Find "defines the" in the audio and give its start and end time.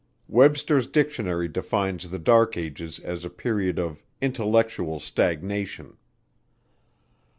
1.47-2.17